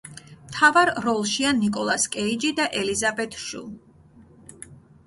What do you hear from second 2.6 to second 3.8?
და ელიზაბეთ შუ.